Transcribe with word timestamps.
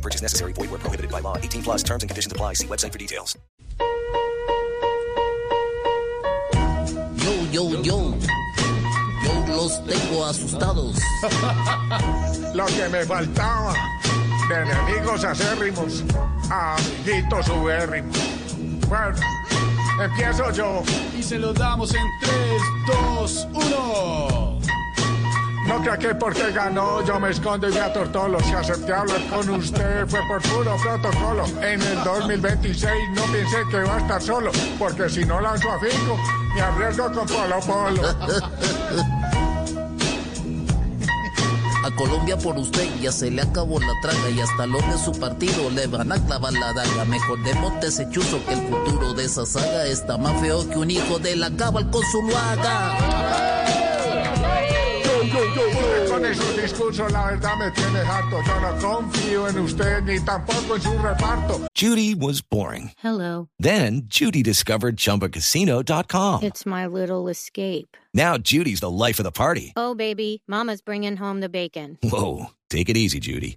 No 0.00 0.02
purchase 0.02 0.22
necessary. 0.22 0.54
Void 0.54 0.70
where 0.70 0.80
prohibited 0.80 1.10
by 1.12 1.20
law. 1.20 1.36
18 1.36 1.62
plus 1.62 1.82
terms 1.82 2.02
and 2.02 2.08
conditions 2.08 2.32
apply. 2.32 2.54
See 2.54 2.66
website 2.66 2.90
for 2.90 2.98
details. 2.98 3.36
Yo, 7.20 7.32
yo, 7.52 7.82
yo. 7.82 8.16
Yo 9.22 9.44
los 9.46 9.84
tengo 9.84 10.24
asustados. 10.24 10.96
Lo 12.54 12.64
que 12.64 12.88
me 12.88 13.04
faltaba 13.04 13.74
de 14.48 14.54
enemigos 14.54 15.22
acérrimos 15.22 16.02
amiguitos 16.48 17.46
ubérrimos. 17.50 18.16
Bueno, 18.88 19.18
empiezo 20.02 20.50
yo. 20.52 20.82
Y 21.18 21.22
se 21.22 21.38
los 21.38 21.54
damos 21.54 21.94
en 21.94 22.06
3, 22.22 22.32
2, 22.86 23.48
1. 23.52 24.39
No 25.70 25.80
crea 25.80 25.96
que 25.96 26.14
porque 26.16 26.50
ganó 26.50 27.00
yo 27.04 27.20
me 27.20 27.30
escondo 27.30 27.68
y 27.68 27.72
me 27.72 27.78
atortolo. 27.78 28.40
Si 28.40 28.52
acepté 28.52 28.92
hablar 28.92 29.24
con 29.28 29.48
usted 29.50 30.04
fue 30.08 30.18
por 30.26 30.42
puro 30.42 30.76
protocolo. 30.82 31.44
En 31.62 31.80
el 31.80 32.02
2026 32.02 32.92
no 33.14 33.22
piense 33.26 33.56
que 33.70 33.76
va 33.84 33.94
a 33.94 34.00
estar 34.00 34.20
solo, 34.20 34.50
porque 34.80 35.08
si 35.08 35.24
no 35.24 35.40
lanzo 35.40 35.70
a 35.70 35.78
Fico, 35.78 36.18
me 36.56 36.60
arriesgo 36.60 37.12
con 37.12 37.24
Polo 37.24 37.60
Polo. 37.60 38.02
A 41.82 41.90
Colombia 41.96 42.36
por 42.36 42.58
usted 42.58 42.86
ya 43.00 43.10
se 43.10 43.30
le 43.30 43.40
acabó 43.40 43.80
la 43.80 43.94
traga 44.02 44.28
y 44.28 44.38
hasta 44.40 44.66
los 44.66 44.86
de 44.86 44.98
su 44.98 45.18
partido 45.18 45.70
le 45.70 45.86
van 45.86 46.12
a 46.12 46.18
clavar 46.26 46.52
la 46.52 46.74
daga. 46.74 47.04
Mejor 47.06 47.42
de 47.42 47.52
ese 47.86 48.06
que 48.10 48.18
el 48.18 48.68
futuro 48.68 49.14
de 49.14 49.24
esa 49.24 49.46
saga 49.46 49.86
está 49.86 50.18
más 50.18 50.38
feo 50.40 50.68
que 50.68 50.78
un 50.78 50.90
hijo 50.90 51.18
de 51.20 51.36
la 51.36 51.50
cabal 51.56 51.88
con 51.90 52.02
su 52.02 52.20
luaga. 52.22 53.59
Esos 56.90 57.06
discursos 57.06 57.12
la 57.12 57.26
verdad 57.26 57.56
me 57.58 57.70
tiene 57.70 58.00
harto. 58.00 58.42
Yo 58.42 58.60
no 58.60 58.78
confío 58.78 59.48
en 59.48 59.58
usted 59.58 60.02
ni 60.02 60.20
tampoco 60.20 60.76
en 60.76 60.82
su 60.82 60.98
reparto. 60.98 61.66
Judy 61.74 62.14
was 62.14 62.42
boring. 62.42 62.92
Hello. 63.02 63.48
Then 63.58 64.02
Judy 64.08 64.42
discovered 64.42 64.96
ChumbaCasino.com. 64.96 66.42
It's 66.42 66.66
my 66.66 66.86
little 66.86 67.28
escape. 67.28 67.96
Now 68.12 68.36
Judy's 68.38 68.80
the 68.80 68.90
life 68.90 69.18
of 69.18 69.24
the 69.24 69.32
party. 69.32 69.72
Oh, 69.76 69.94
baby, 69.94 70.42
Mama's 70.46 70.82
bringing 70.82 71.16
home 71.16 71.40
the 71.40 71.48
bacon. 71.48 71.98
Whoa, 72.02 72.46
take 72.68 72.88
it 72.88 72.96
easy, 72.96 73.20
Judy. 73.20 73.56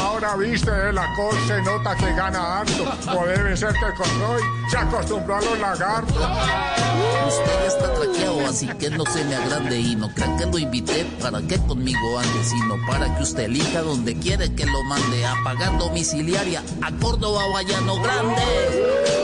Ahora 0.00 0.36
viste 0.36 0.70
de 0.70 0.92
la 0.92 1.12
col 1.14 1.36
se 1.46 1.60
nota 1.62 1.96
que 1.96 2.12
gana 2.14 2.58
harto. 2.58 2.84
O 3.16 3.26
debe 3.26 3.56
ser 3.56 3.72
que 3.72 3.94
con 3.96 4.20
Roy 4.20 4.42
se 4.70 4.76
acostumbró 4.78 5.36
a 5.36 5.40
los 5.40 5.58
lagartos. 5.58 6.28
Usted 7.28 7.60
ya 7.60 7.66
está 7.66 7.94
traqueado, 7.94 8.46
así 8.46 8.66
que 8.78 8.90
no 8.90 9.04
se 9.06 9.24
me 9.24 9.36
agrande 9.36 9.78
y 9.78 9.96
no 9.96 10.12
crean 10.14 10.36
que 10.36 10.46
lo 10.46 10.58
invité 10.58 11.04
para 11.20 11.40
que 11.42 11.58
conmigo 11.58 12.18
ande, 12.18 12.44
sino 12.44 12.76
para 12.86 13.14
que 13.16 13.22
usted 13.22 13.44
elija 13.44 13.82
donde 13.82 14.16
quiere 14.18 14.54
que 14.54 14.66
lo 14.66 14.82
mande 14.84 15.24
a 15.24 15.34
pagar 15.44 15.78
domiciliaria 15.78 16.62
a 16.82 16.90
Córdoba 16.92 17.44
o 17.46 17.60
Llano 17.62 18.00
Grande. 18.02 19.21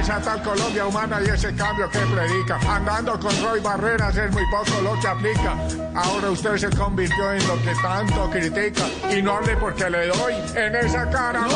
Esa 0.00 0.18
tal 0.18 0.42
Colombia 0.42 0.86
humana 0.86 1.20
y 1.22 1.28
ese 1.28 1.54
cambio 1.54 1.90
que 1.90 1.98
predica. 1.98 2.58
Andando 2.66 3.20
con 3.20 3.30
Roy 3.42 3.60
Barreras 3.60 4.16
es 4.16 4.32
muy 4.32 4.44
poco 4.50 4.80
lo 4.80 4.98
que 4.98 5.06
aplica. 5.06 5.54
Ahora 5.94 6.30
usted 6.30 6.56
se 6.56 6.70
convirtió 6.70 7.32
en 7.32 7.46
lo 7.46 7.56
que 7.56 7.74
tanto 7.82 8.30
critica. 8.30 8.86
Y 9.14 9.20
no 9.20 9.36
hable 9.36 9.58
porque 9.58 9.90
le 9.90 10.06
doy 10.06 10.34
en 10.54 10.74
esa 10.74 11.10
cara. 11.10 11.46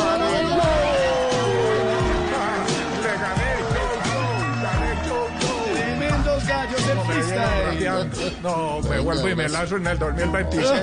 No, 8.43 8.79
me 8.87 8.99
vuelvo 8.99 9.27
y 9.27 9.35
me 9.35 9.49
lanzo 9.49 9.77
en 9.77 9.87
el 9.87 9.97
2026. 9.97 10.69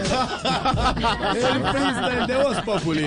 El 1.36 1.62
freestyle 1.70 2.26
de 2.26 2.36
Voz 2.42 2.60
Populi. 2.62 3.06